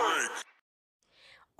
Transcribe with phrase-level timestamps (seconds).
[0.00, 0.49] freak.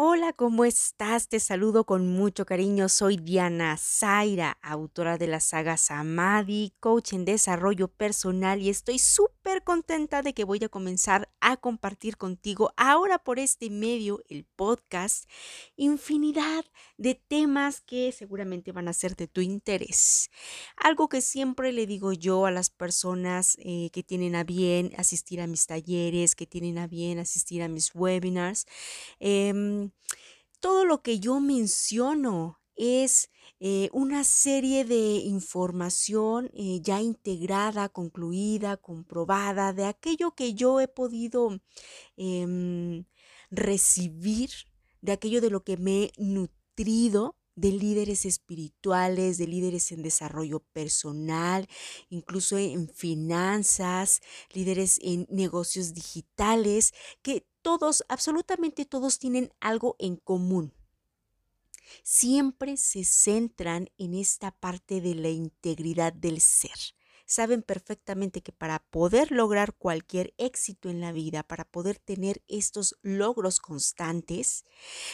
[0.03, 1.29] Hola, ¿cómo estás?
[1.29, 2.89] Te saludo con mucho cariño.
[2.89, 9.63] Soy Diana Zaira, autora de la saga Samadhi, coach en desarrollo personal y estoy súper
[9.63, 15.29] contenta de que voy a comenzar a compartir contigo ahora por este medio, el podcast,
[15.77, 16.65] infinidad
[16.97, 20.31] de temas que seguramente van a ser de tu interés.
[20.77, 25.43] Algo que siempre le digo yo a las personas eh, que tienen a bien asistir
[25.43, 28.67] a mis talleres, que tienen a bien asistir a mis webinars.
[29.19, 29.90] Em,
[30.61, 38.79] todo lo que yo menciono es eh, una serie de información eh, ya integrada, concluida,
[38.79, 41.61] comprobada, de aquello que yo he podido
[42.17, 43.05] em,
[43.51, 44.51] recibir,
[45.03, 50.61] de aquello de lo que me he nutrido de líderes espirituales, de líderes en desarrollo
[50.73, 51.69] personal,
[52.09, 54.23] incluso en finanzas,
[54.55, 60.75] líderes en negocios digitales, que todos, absolutamente todos tienen algo en común.
[62.03, 66.79] Siempre se centran en esta parte de la integridad del ser.
[67.27, 72.99] Saben perfectamente que para poder lograr cualquier éxito en la vida, para poder tener estos
[73.03, 74.65] logros constantes,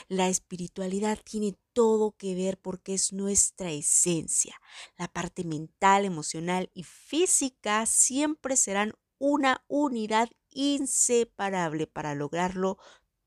[0.08, 4.58] la espiritualidad tiene todo que ver porque es nuestra esencia.
[4.97, 12.78] La parte mental, emocional y física siempre serán una unidad inseparable para lograrlo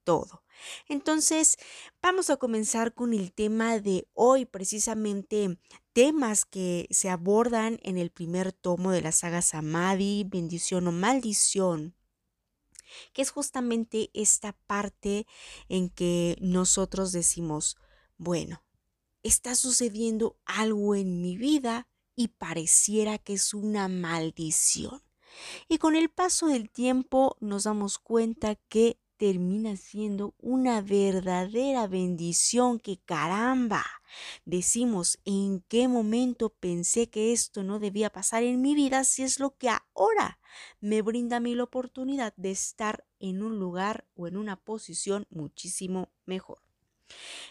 [0.04, 0.44] todo.
[0.88, 1.58] Entonces,
[2.02, 5.58] vamos a comenzar con el tema de hoy, precisamente
[5.94, 11.96] temas que se abordan en el primer tomo de la saga Samadhi, bendición o maldición,
[13.14, 15.28] que es justamente esta parte
[15.68, 17.78] en que nosotros decimos,
[18.18, 18.64] bueno,
[19.24, 25.02] está sucediendo algo en mi vida y pareciera que es una maldición.
[25.68, 32.80] Y con el paso del tiempo nos damos cuenta que termina siendo una verdadera bendición
[32.80, 33.86] que caramba.
[34.46, 39.40] Decimos, ¿en qué momento pensé que esto no debía pasar en mi vida si es
[39.40, 40.40] lo que ahora
[40.80, 45.28] me brinda a mí la oportunidad de estar en un lugar o en una posición
[45.30, 46.62] muchísimo mejor?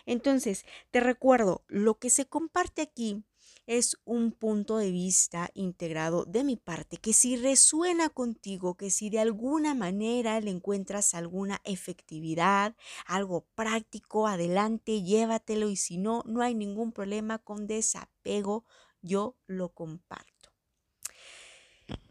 [0.06, 3.22] Entonces, te recuerdo, lo que se comparte aquí
[3.69, 9.11] es un punto de vista integrado de mi parte, que si resuena contigo, que si
[9.11, 12.75] de alguna manera le encuentras alguna efectividad,
[13.05, 18.65] algo práctico, adelante, llévatelo y si no, no hay ningún problema con desapego,
[19.03, 20.50] yo lo comparto.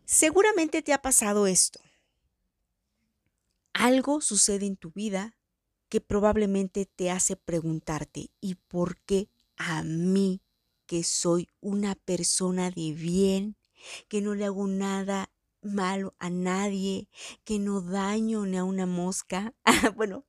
[0.06, 1.80] Seguramente te ha pasado esto.
[3.74, 5.36] Algo sucede en tu vida
[5.90, 10.44] que probablemente te hace preguntarte, ¿y por qué a mí
[10.88, 13.58] que soy una persona de bien,
[14.08, 15.32] que no le hago nada
[15.62, 17.10] malo a nadie,
[17.44, 19.54] que no daño ni a una mosca.
[19.96, 20.26] bueno,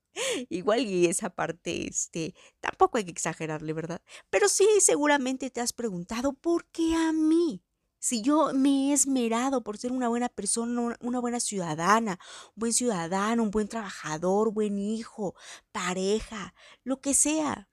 [0.51, 4.03] igual y esa parte, este, tampoco hay que exagerarle, ¿verdad?
[4.31, 7.63] Pero sí, seguramente te has preguntado, ¿por qué a mí?
[8.01, 12.19] Si yo me he esmerado por ser una buena persona, una buena ciudadana,
[12.55, 15.35] un buen ciudadano, un buen trabajador, buen hijo,
[15.73, 16.55] pareja,
[16.85, 17.69] lo que sea.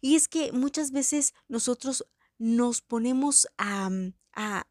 [0.00, 2.06] Y es que muchas veces nosotros
[2.38, 4.66] nos ponemos a, mm, a,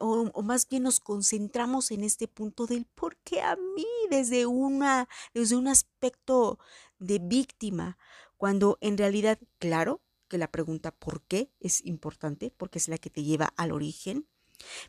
[0.00, 5.08] o, más bien nos concentramos en este punto del por qué a mí desde, una,
[5.32, 6.58] desde un aspecto
[6.98, 7.98] de víctima,
[8.36, 13.10] cuando en realidad, claro, que la pregunta por qué es importante, porque es la que
[13.10, 14.28] te lleva al origen,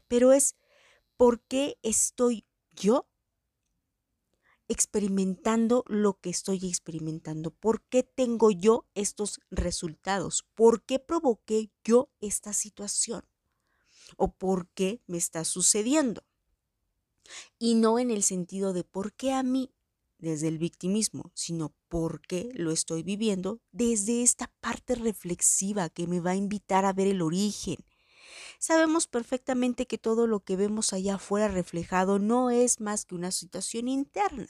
[0.07, 0.56] pero es
[1.18, 3.11] ¿por qué estoy yo
[4.72, 7.52] experimentando lo que estoy experimentando?
[7.52, 10.46] ¿Por qué tengo yo estos resultados?
[10.56, 13.24] ¿Por qué provoqué yo esta situación?
[14.18, 16.24] ¿O por qué me está sucediendo?
[17.60, 19.72] Y no en el sentido de por qué a mí
[20.18, 26.20] desde el victimismo, sino por qué lo estoy viviendo desde esta parte reflexiva que me
[26.20, 27.78] va a invitar a ver el origen,
[28.59, 33.31] Sabemos perfectamente que todo lo que vemos allá afuera reflejado no es más que una
[33.31, 34.50] situación interna.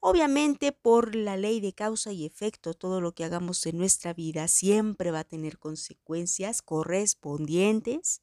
[0.00, 4.46] Obviamente, por la ley de causa y efecto, todo lo que hagamos en nuestra vida
[4.48, 8.20] siempre va a tener consecuencias correspondientes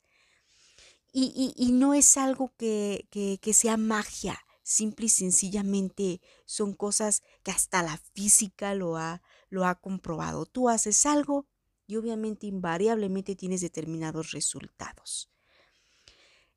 [1.13, 7.83] y, no es algo que, que sea magia, simple y sencillamente son cosas que hasta
[7.83, 10.45] la física lo ha, lo ha comprobado.
[10.45, 11.47] Tú haces algo
[11.91, 15.29] y obviamente invariablemente tienes determinados resultados.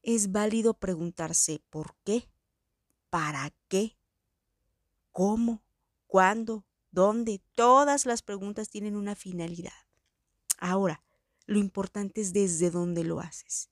[0.01, 2.31] Es válido preguntarse por qué,
[3.11, 3.99] para qué,
[5.11, 5.65] cómo,
[6.07, 7.43] cuándo, dónde.
[7.57, 9.73] Todas las preguntas tienen una finalidad.
[10.59, 11.03] Ahora,
[11.47, 13.71] lo importante es desde dónde lo haces.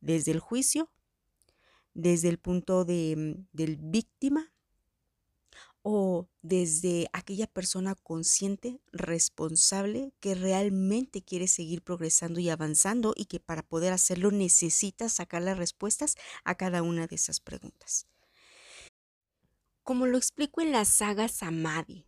[0.00, 0.88] Desde el juicio,
[1.94, 4.51] desde el punto de, mm, del víctima
[5.82, 13.40] o desde aquella persona consciente, responsable, que realmente quiere seguir progresando y avanzando y que
[13.40, 18.06] para poder hacerlo necesita sacar las respuestas a cada una de esas preguntas.
[19.82, 22.04] Como lo explico en la saga Samadhi,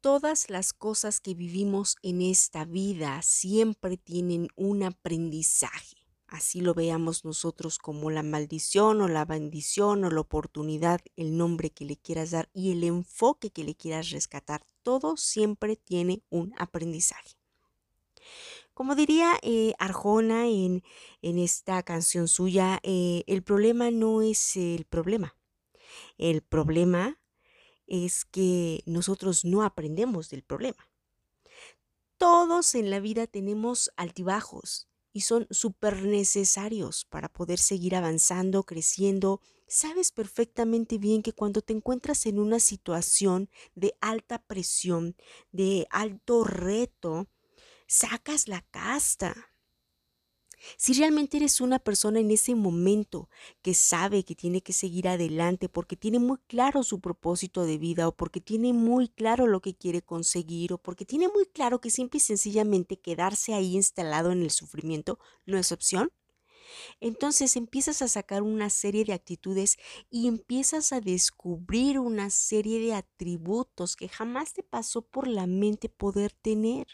[0.00, 6.01] todas las cosas que vivimos en esta vida siempre tienen un aprendizaje
[6.32, 11.70] así lo veamos nosotros como la maldición o la bendición o la oportunidad, el nombre
[11.70, 16.54] que le quieras dar y el enfoque que le quieras rescatar, todo siempre tiene un
[16.56, 17.36] aprendizaje.
[18.72, 20.82] Como diría eh, Arjona en,
[21.20, 25.36] esta canción suya, eh, el problema no es el problema.
[26.16, 27.20] El problema
[27.86, 30.88] es que nosotros no aprendemos del problema.
[32.16, 39.40] Todos en la vida tenemos altibajos, y son súper necesarios para poder seguir avanzando, creciendo.
[39.66, 45.16] Sabes perfectamente bien que cuando te encuentras en una situación de alta presión,
[45.50, 47.28] de alto reto,
[47.86, 49.51] sacas la casta,
[50.76, 53.28] si realmente eres una persona en ese momento
[53.62, 58.08] que sabe que tiene que seguir adelante porque tiene muy claro su propósito de vida
[58.08, 61.90] o porque tiene muy claro lo que quiere conseguir o porque tiene muy claro que
[61.90, 66.10] simple y sencillamente quedarse ahí instalado en el sufrimiento no es opción,
[67.00, 69.78] entonces empiezas a sacar una serie de actitudes
[70.10, 75.88] y empiezas a descubrir una serie de atributos que jamás te pasó por la mente
[75.88, 76.86] poder tener.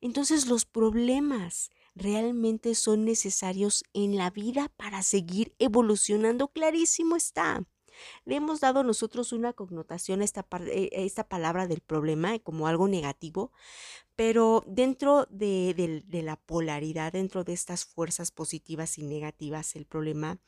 [0.00, 6.48] Entonces los problemas realmente son necesarios en la vida para seguir evolucionando.
[6.48, 7.64] Clarísimo está.
[8.24, 13.52] Le hemos dado nosotros una connotación a esta, eh, palabra del problema como algo negativo,
[14.14, 20.38] pero dentro de, de la polaridad, dentro de estas fuerzas positivas y negativas, el problema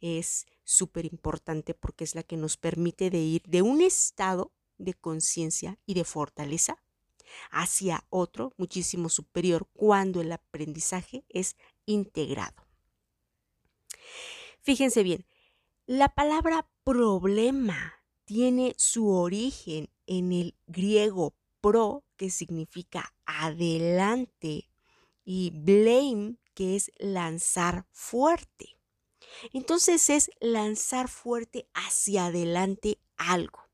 [0.00, 4.94] es súper importante porque es la que nos permite de ir de un estado de
[4.94, 6.82] conciencia y de fortaleza
[7.50, 12.66] hacia otro muchísimo superior cuando el aprendizaje es integrado.
[14.60, 15.26] Fíjense bien,
[15.86, 17.94] la palabra problema
[18.24, 24.68] tiene su origen en el griego pro, que significa adelante,
[25.24, 28.76] y blame, que es lanzar fuerte.
[29.52, 33.67] Entonces es lanzar fuerte hacia adelante algo.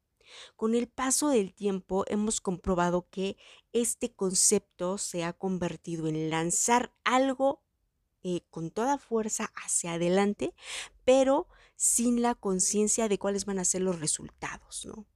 [0.57, 3.37] Con el paso del tiempo hemos comprobado que
[3.73, 7.63] este concepto se ha convertido en lanzar algo
[8.23, 10.55] eh, con toda fuerza hacia adelante,
[11.05, 11.47] pero
[11.77, 15.07] sin la conciencia de cuáles van a ser los resultados, ¿no?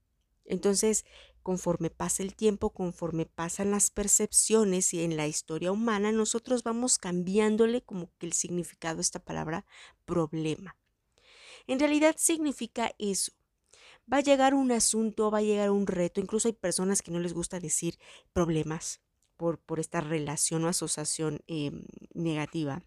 [0.44, 1.05] Entonces,
[1.43, 6.99] conforme pasa el tiempo, conforme pasan las percepciones y en la historia humana, nosotros vamos
[6.99, 9.65] cambiándole como que el significado de esta palabra
[10.05, 10.76] problema.
[11.67, 13.32] En realidad significa eso,
[14.10, 17.20] va a llegar un asunto, va a llegar un reto, incluso hay personas que no
[17.20, 17.99] les gusta decir
[18.32, 19.00] problemas
[19.37, 21.84] por, por esta relación o asociación em,
[22.14, 22.82] negativa.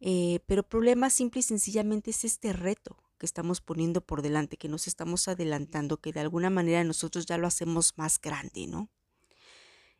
[0.00, 4.68] Eh, pero problema simple y sencillamente es este reto que estamos poniendo por delante, que
[4.68, 8.90] nos estamos adelantando, que de alguna manera nosotros ya lo hacemos más grande, ¿no?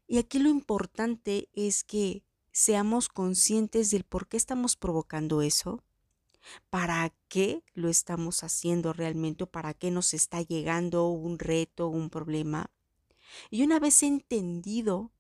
[0.07, 5.83] Y aquí lo importante es que seamos conscientes del por qué estamos provocando eso,
[6.71, 9.47] ¿Para qué lo estamos haciendo realmente?
[9.47, 12.71] ¿Para qué nos está llegando un reto, un problema?
[13.51, 15.13] Y una vez entendido,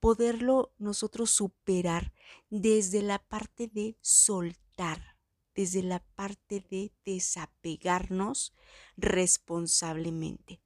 [0.00, 2.12] poderlo nosotros superar
[2.50, 5.16] desde la parte de soltar,
[5.54, 8.54] desde la parte de desapegarnos
[8.96, 10.60] responsablemente.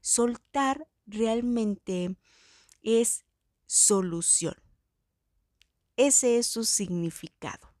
[0.00, 2.16] Soltar realmente
[2.82, 3.24] es
[3.66, 4.56] solución.
[5.96, 7.71] Ese es su significado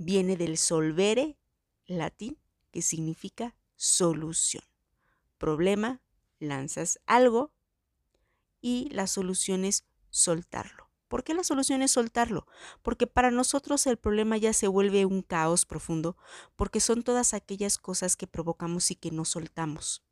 [0.00, 1.36] viene del solvere
[1.86, 2.38] latín,
[2.70, 4.64] que significa solución.
[5.36, 6.00] Problema,
[6.38, 7.52] lanzas algo
[8.62, 10.88] y la solución es soltarlo.
[11.08, 12.46] ¿Por qué la solución es soltarlo?
[12.82, 16.16] Porque para nosotros el problema ya se vuelve un caos profundo,
[16.56, 20.02] porque son todas aquellas cosas que provocamos y que no soltamos,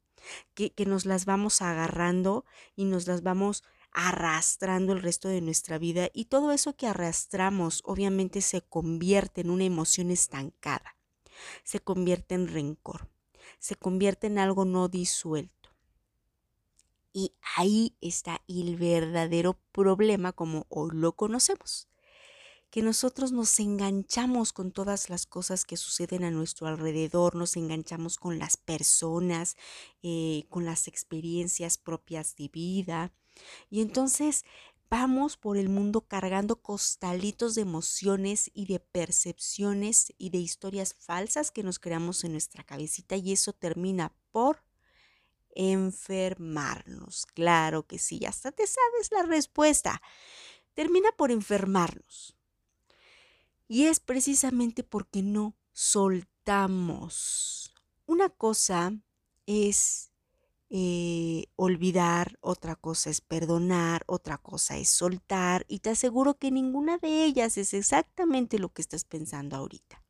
[0.55, 2.45] que, que nos las vamos agarrando
[2.77, 7.83] y nos las vamos arrastrando el resto de nuestra vida y todo eso que arrastramos
[7.85, 10.97] obviamente se convierte en una emoción estancada,
[11.65, 13.09] se convierte en rencor,
[13.59, 15.71] se convierte en algo no disuelto.
[17.13, 21.89] Y ahí está el verdadero problema como hoy lo conocemos,
[22.71, 28.19] que nosotros nos enganchamos con todas las cosas que suceden a nuestro alrededor, nos enganchamos
[28.19, 29.57] con las personas,
[30.03, 33.13] eh, con las experiencias propias de vida,
[33.71, 34.45] y entonces
[34.91, 41.51] Vamos por el mundo cargando costalitos de emociones y de percepciones y de historias falsas
[41.51, 44.65] que nos creamos en nuestra cabecita y eso termina por
[45.51, 47.27] enfermarnos.
[47.27, 50.01] Claro que sí, hasta te sabes la respuesta.
[50.73, 52.35] Termina por enfermarnos.
[53.67, 57.75] Y es precisamente porque no soltamos.
[58.07, 58.95] Una cosa
[59.45, 60.13] es
[60.71, 66.99] eh, olvidar, otra cosa es perdonar, otra cosa es soltar y te aseguro que ninguna
[66.99, 70.05] de ellas es exactamente lo que estás pensando ahorita.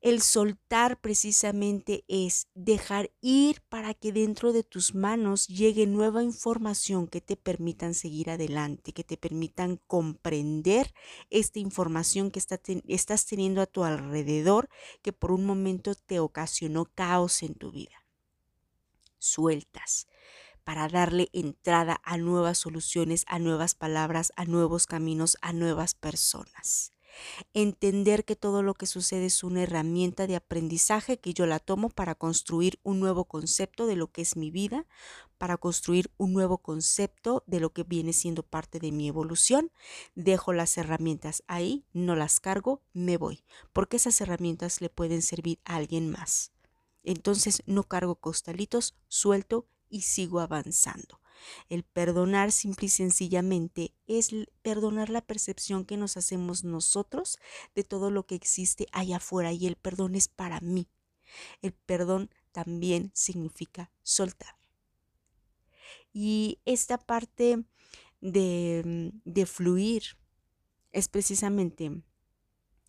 [0.00, 7.06] El soltar precisamente es dejar ir para que dentro de tus manos llegue nueva información
[7.06, 10.92] que te permitan seguir adelante, que te permitan comprender
[11.30, 12.40] esta información que
[12.88, 14.68] estás teniendo a tu alrededor,
[15.02, 18.01] que por un momento te ocasionó caos en tu vida
[19.22, 20.08] sueltas
[20.64, 26.92] para darle entrada a nuevas soluciones, a nuevas palabras, a nuevos caminos, a nuevas personas.
[27.52, 31.90] Entender que todo lo que sucede es una herramienta de aprendizaje que yo la tomo
[31.90, 34.86] para construir un nuevo concepto de lo que es mi vida,
[35.38, 39.70] para construir un nuevo concepto de lo que viene siendo parte de mi evolución.
[40.14, 45.58] Dejo las herramientas ahí, no las cargo, me voy, porque esas herramientas le pueden servir
[45.64, 46.51] a alguien más.
[47.02, 51.20] Entonces no cargo costalitos, suelto y sigo avanzando.
[51.68, 54.30] El perdonar simple y sencillamente es
[54.62, 57.38] perdonar la percepción que nos hacemos nosotros
[57.74, 60.88] de todo lo que existe allá afuera y el perdón es para mí.
[61.60, 64.56] El perdón también significa soltar.
[66.12, 67.64] Y esta parte
[68.20, 70.02] de, de fluir
[70.92, 72.02] es precisamente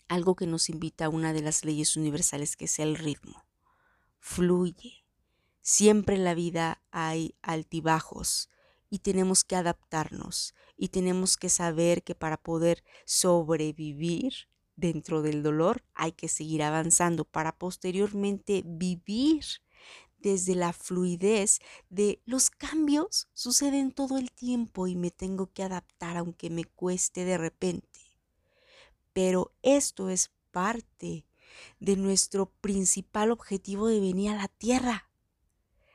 [0.10, 3.44] algo que nos invita a una de las leyes universales que es el ritmo
[4.24, 5.04] fluye.
[5.62, 8.50] Siempre en la vida hay altibajos
[8.90, 14.34] y tenemos que adaptarnos y tenemos que saber que para poder sobrevivir
[14.78, 19.44] dentro del dolor hay que seguir avanzando para posteriormente vivir
[20.20, 26.16] desde la fluidez de los cambios suceden todo el tiempo y me tengo que adaptar
[26.16, 28.00] aunque me cueste de repente.
[29.12, 31.26] Pero esto es parte
[31.80, 35.10] de nuestro principal objetivo de venir a la tierra,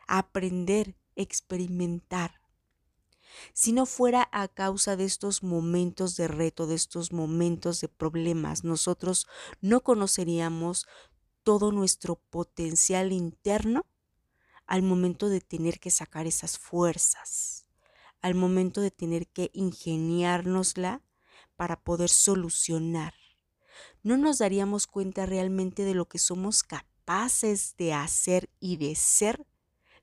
[0.07, 2.41] aprender, experimentar.
[3.53, 8.65] Si no fuera a causa de estos momentos de reto, de estos momentos de problemas,
[8.65, 9.27] nosotros
[9.61, 10.87] no conoceríamos
[11.43, 13.87] todo nuestro potencial interno
[14.67, 17.67] al momento de tener que sacar esas fuerzas,
[18.21, 21.03] al momento de tener que ingeniárnosla
[21.57, 23.15] para poder solucionar
[24.09, 29.47] no nos daríamos cuenta realmente de lo que somos capaces de hacer y de ser,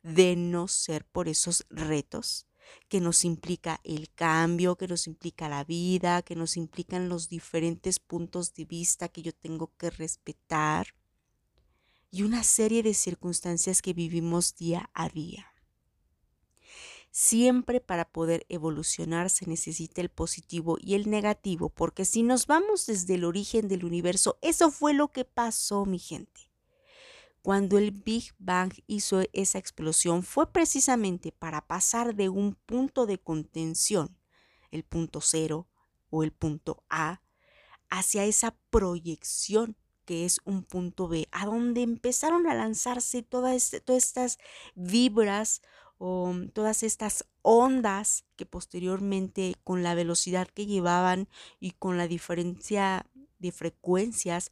[0.03, 2.45] de no ser por esos retos
[2.87, 7.99] que nos implica el cambio, que nos implica la vida, que nos implican los diferentes
[7.99, 10.93] puntos de vista que yo tengo que respetar
[12.11, 15.54] y una serie de circunstancias que vivimos día a día.
[17.17, 22.87] Siempre para poder evolucionar se necesita el positivo y el negativo, porque si nos vamos
[22.87, 26.51] desde el origen del universo, eso fue lo que pasó, mi gente.
[27.41, 33.17] Cuando el Big Bang hizo esa explosión fue precisamente para pasar de un punto de
[33.17, 34.17] contención,
[34.69, 35.69] el punto cero
[36.09, 37.21] o el punto A,
[37.89, 44.03] hacia esa proyección que es un punto B, a donde empezaron a lanzarse todas, todas
[44.03, 44.37] estas
[44.75, 45.61] vibras
[45.97, 51.27] o todas estas ondas que posteriormente con la velocidad que llevaban
[51.59, 53.05] y con la diferencia
[53.39, 54.51] de frecuencias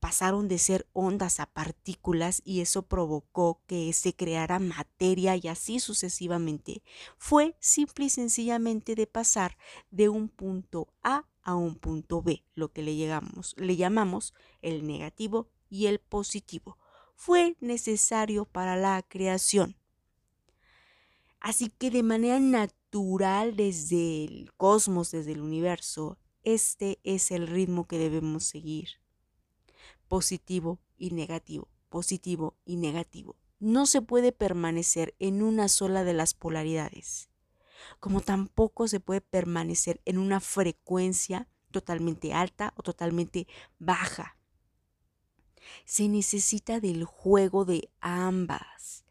[0.00, 5.80] pasaron de ser ondas a partículas y eso provocó que se creara materia y así
[5.80, 6.82] sucesivamente.
[7.16, 9.56] Fue simple y sencillamente de pasar
[9.90, 14.84] de un punto A a un punto B, lo que le, llegamos, le llamamos el
[14.84, 16.76] negativo y el positivo.
[17.14, 19.76] Fue necesario para la creación.
[21.46, 27.86] Así que de manera natural desde el cosmos, desde el universo, este es el ritmo
[27.86, 29.00] que debemos seguir.
[30.08, 33.36] Positivo y negativo, positivo y negativo.
[33.60, 37.30] No se puede permanecer en una sola de las polaridades,
[38.00, 43.46] como tampoco se puede permanecer en una frecuencia totalmente alta o totalmente
[43.78, 44.36] baja.
[45.84, 49.05] Se necesita del juego de ambas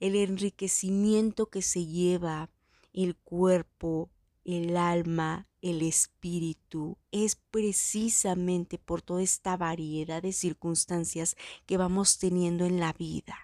[0.00, 2.50] el enriquecimiento que se lleva
[2.92, 4.10] el cuerpo,
[4.44, 11.36] el alma, el espíritu, es precisamente por toda esta variedad de circunstancias
[11.66, 13.36] que vamos teniendo en la vida.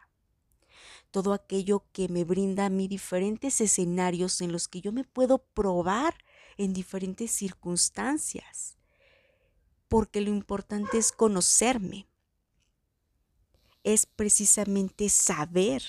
[1.10, 5.38] todo aquello que me brinda a mí diferentes escenarios en los que yo me puedo
[5.38, 6.14] probar
[6.56, 8.76] en diferentes circunstancias,
[9.88, 12.06] porque lo importante es conocerme,
[13.82, 15.82] es precisamente saber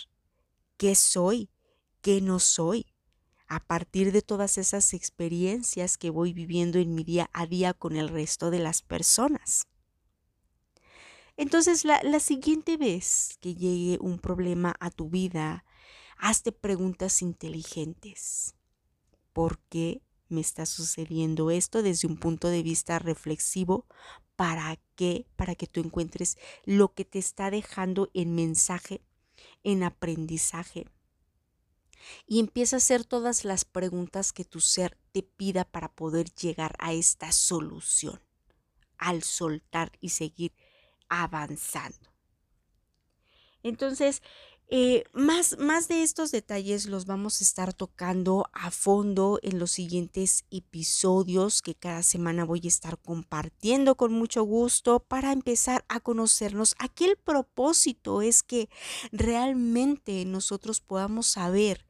[0.82, 1.52] qué soy,
[2.02, 2.88] qué no soy,
[3.48, 7.98] a partir de todas esas experiencias que voy viviendo en mi día a día con
[7.98, 9.68] el resto de las personas.
[11.38, 15.66] Entonces, la, siguiente vez que llegue un problema a tu vida,
[16.18, 18.56] hazte preguntas inteligentes.
[19.34, 23.86] ¿Por qué me está sucediendo esto desde un punto de vista reflexivo?
[24.36, 25.28] ¿Para qué?
[25.36, 29.04] Para que tú encuentres lo que te está dejando en mensaje,
[29.64, 30.86] en aprendizaje
[32.26, 36.76] y empieza a hacer todas las preguntas que tu ser te pida para poder llegar
[36.80, 38.20] a esta solución,
[38.98, 40.54] al soltar y seguir
[41.10, 42.12] avanzando.
[43.64, 44.24] Entonces,
[44.74, 49.72] eh, más, más de estos detalles los vamos a estar tocando a fondo en los
[49.72, 56.00] siguientes episodios que cada semana voy a estar compartiendo con mucho gusto para empezar a
[56.00, 56.76] conocernos.
[56.80, 58.70] Aquí el propósito es que
[59.12, 61.86] realmente nosotros podamos saber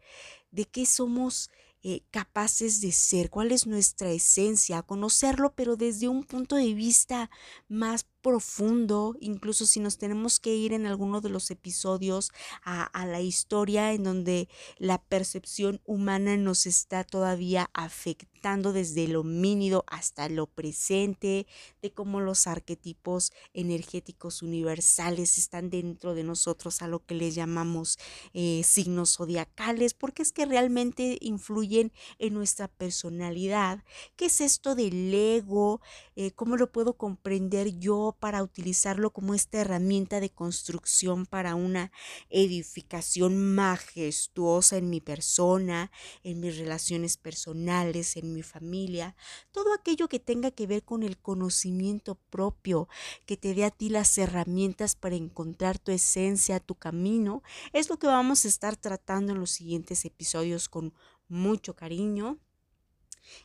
[0.50, 1.52] de qué somos
[1.84, 7.30] eh, capaces de ser, cuál es nuestra esencia, conocerlo, pero desde un punto de vista
[7.70, 12.32] más profundo, incluso si nos tenemos que ir en alguno de los episodios
[12.64, 14.48] a, a, la historia en donde
[14.78, 21.48] la percepción humana nos está todavía afectando desde lo mínido hasta lo presente,
[21.82, 27.98] de cómo los arquetipos energéticos universales están dentro de nosotros a lo que le llamamos
[28.34, 33.84] eh, signos zodiacales, porque es que realmente influye en nuestra personalidad.
[34.16, 35.82] ¿Qué es esto del ego?
[36.16, 41.92] Eh, ¿Cómo lo puedo comprender yo para utilizarlo como esta herramienta de construcción para una
[42.30, 45.92] edificación majestuosa en mi persona,
[46.24, 49.16] en mis relaciones personales, en mi familia?
[49.52, 52.88] Todo aquello que tenga que ver con el conocimiento propio,
[53.26, 57.98] que te dé a ti las herramientas para encontrar tu esencia, tu camino, es lo
[57.98, 60.94] que vamos a estar tratando en los siguientes episodios con
[61.28, 62.40] mucho cariño.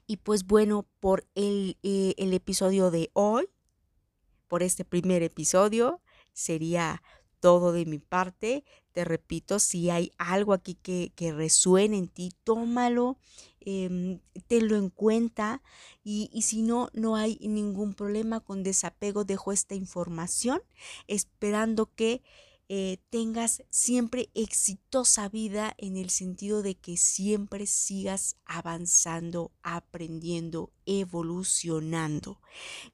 [0.06, 3.48] Y pues bueno, por el, eh, el episodio de hoy,
[4.48, 6.00] por este primer episodio,
[6.32, 7.02] sería
[7.40, 8.64] todo de mi parte.
[8.92, 13.18] Te repito, si hay algo aquí que, que resuene en ti, tómalo,
[13.60, 15.62] eh, tenlo en cuenta
[16.04, 19.24] y, y, si no, no hay ningún problema con desapego.
[19.24, 20.62] Dejo esta información
[21.08, 22.22] esperando que
[22.68, 32.40] eh, tengas siempre exitosa vida en el sentido de que siempre sigas avanzando, aprendiendo, evolucionando.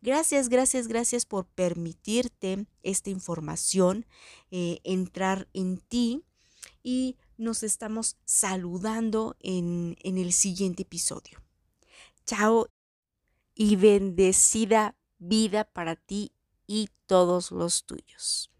[0.02, 4.04] Gracias, gracias, gracias por permitirte esta información,
[4.50, 6.22] eh, entrar en ti
[6.82, 11.40] y nos estamos saludando en, en el siguiente episodio.
[12.26, 12.68] Chao
[13.54, 16.32] y bendecida vida para ti
[16.66, 18.51] y todos los tuyos.